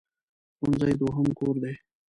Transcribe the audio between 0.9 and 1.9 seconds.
دوهم کور دی.